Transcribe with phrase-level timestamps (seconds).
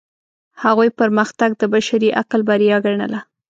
[0.63, 3.19] هغوی پرمختګ د بشري عقل بریا ګڼله.